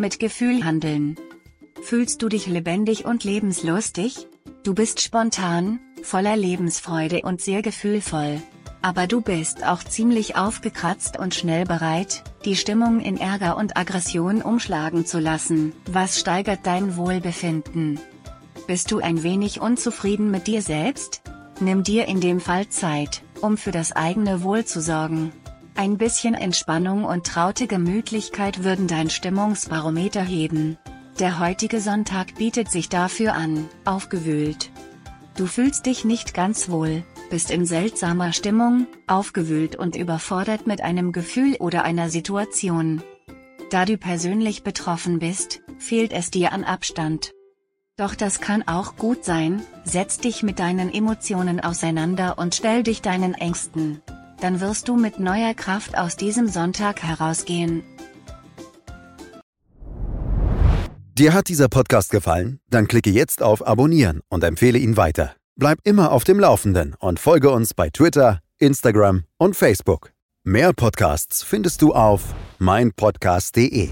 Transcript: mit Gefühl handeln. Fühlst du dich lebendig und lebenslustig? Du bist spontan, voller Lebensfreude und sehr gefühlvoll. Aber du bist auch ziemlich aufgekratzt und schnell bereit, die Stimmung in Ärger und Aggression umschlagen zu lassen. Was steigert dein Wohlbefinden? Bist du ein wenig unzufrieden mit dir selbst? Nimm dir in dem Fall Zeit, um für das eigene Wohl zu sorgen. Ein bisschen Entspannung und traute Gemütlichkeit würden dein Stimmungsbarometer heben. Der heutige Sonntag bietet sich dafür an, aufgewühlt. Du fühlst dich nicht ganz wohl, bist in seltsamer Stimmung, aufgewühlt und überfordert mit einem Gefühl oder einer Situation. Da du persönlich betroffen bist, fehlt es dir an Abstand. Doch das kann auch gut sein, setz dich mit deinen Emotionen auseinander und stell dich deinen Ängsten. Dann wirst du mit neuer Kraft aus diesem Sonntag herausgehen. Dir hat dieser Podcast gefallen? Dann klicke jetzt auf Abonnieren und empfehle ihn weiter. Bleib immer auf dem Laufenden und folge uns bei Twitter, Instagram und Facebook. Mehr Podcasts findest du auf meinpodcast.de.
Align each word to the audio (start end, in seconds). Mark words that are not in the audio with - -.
mit 0.00 0.18
Gefühl 0.18 0.64
handeln. 0.64 1.16
Fühlst 1.82 2.22
du 2.22 2.28
dich 2.28 2.46
lebendig 2.46 3.04
und 3.04 3.22
lebenslustig? 3.22 4.26
Du 4.64 4.74
bist 4.74 5.00
spontan, 5.00 5.78
voller 6.02 6.36
Lebensfreude 6.36 7.22
und 7.22 7.40
sehr 7.40 7.62
gefühlvoll. 7.62 8.42
Aber 8.82 9.06
du 9.06 9.20
bist 9.20 9.64
auch 9.64 9.84
ziemlich 9.84 10.36
aufgekratzt 10.36 11.18
und 11.18 11.34
schnell 11.34 11.64
bereit, 11.64 12.24
die 12.44 12.56
Stimmung 12.56 13.00
in 13.00 13.18
Ärger 13.18 13.56
und 13.56 13.76
Aggression 13.76 14.40
umschlagen 14.40 15.04
zu 15.04 15.18
lassen. 15.18 15.74
Was 15.86 16.18
steigert 16.18 16.60
dein 16.64 16.96
Wohlbefinden? 16.96 18.00
Bist 18.66 18.90
du 18.90 18.98
ein 18.98 19.22
wenig 19.22 19.60
unzufrieden 19.60 20.30
mit 20.30 20.46
dir 20.46 20.62
selbst? 20.62 21.22
Nimm 21.60 21.82
dir 21.82 22.06
in 22.06 22.20
dem 22.20 22.40
Fall 22.40 22.68
Zeit, 22.70 23.22
um 23.42 23.58
für 23.58 23.70
das 23.70 23.92
eigene 23.92 24.42
Wohl 24.42 24.64
zu 24.64 24.80
sorgen. 24.80 25.32
Ein 25.80 25.96
bisschen 25.96 26.34
Entspannung 26.34 27.04
und 27.04 27.26
traute 27.26 27.66
Gemütlichkeit 27.66 28.64
würden 28.64 28.86
dein 28.86 29.08
Stimmungsbarometer 29.08 30.20
heben. 30.20 30.76
Der 31.18 31.38
heutige 31.38 31.80
Sonntag 31.80 32.34
bietet 32.34 32.70
sich 32.70 32.90
dafür 32.90 33.32
an, 33.32 33.66
aufgewühlt. 33.86 34.70
Du 35.38 35.46
fühlst 35.46 35.86
dich 35.86 36.04
nicht 36.04 36.34
ganz 36.34 36.68
wohl, 36.68 37.02
bist 37.30 37.50
in 37.50 37.64
seltsamer 37.64 38.34
Stimmung, 38.34 38.88
aufgewühlt 39.06 39.74
und 39.74 39.96
überfordert 39.96 40.66
mit 40.66 40.82
einem 40.82 41.12
Gefühl 41.12 41.56
oder 41.60 41.82
einer 41.82 42.10
Situation. 42.10 43.02
Da 43.70 43.86
du 43.86 43.96
persönlich 43.96 44.62
betroffen 44.62 45.18
bist, 45.18 45.62
fehlt 45.78 46.12
es 46.12 46.30
dir 46.30 46.52
an 46.52 46.62
Abstand. 46.62 47.32
Doch 47.96 48.14
das 48.14 48.42
kann 48.42 48.68
auch 48.68 48.96
gut 48.96 49.24
sein, 49.24 49.62
setz 49.84 50.18
dich 50.18 50.42
mit 50.42 50.58
deinen 50.58 50.92
Emotionen 50.92 51.58
auseinander 51.58 52.36
und 52.36 52.54
stell 52.54 52.82
dich 52.82 53.00
deinen 53.00 53.32
Ängsten. 53.32 54.02
Dann 54.40 54.60
wirst 54.60 54.88
du 54.88 54.96
mit 54.96 55.20
neuer 55.20 55.54
Kraft 55.54 55.96
aus 55.98 56.16
diesem 56.16 56.48
Sonntag 56.48 57.02
herausgehen. 57.02 57.82
Dir 61.20 61.34
hat 61.34 61.48
dieser 61.48 61.68
Podcast 61.68 62.10
gefallen? 62.10 62.60
Dann 62.70 62.88
klicke 62.88 63.10
jetzt 63.10 63.42
auf 63.42 63.66
Abonnieren 63.66 64.22
und 64.30 64.42
empfehle 64.42 64.78
ihn 64.78 64.96
weiter. 64.96 65.34
Bleib 65.56 65.78
immer 65.84 66.12
auf 66.12 66.24
dem 66.24 66.40
Laufenden 66.40 66.94
und 66.98 67.20
folge 67.20 67.50
uns 67.50 67.74
bei 67.74 67.90
Twitter, 67.90 68.40
Instagram 68.58 69.24
und 69.36 69.54
Facebook. 69.54 70.12
Mehr 70.44 70.72
Podcasts 70.72 71.42
findest 71.42 71.82
du 71.82 71.92
auf 71.92 72.34
meinpodcast.de. 72.58 73.90